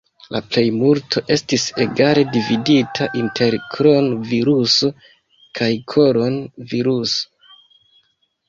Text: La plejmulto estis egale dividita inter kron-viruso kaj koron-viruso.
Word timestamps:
La 0.35 0.39
plejmulto 0.53 1.21
estis 1.35 1.65
egale 1.83 2.23
dividita 2.37 3.07
inter 3.21 3.59
kron-viruso 3.75 4.91
kaj 5.61 5.71
koron-viruso. 5.95 7.55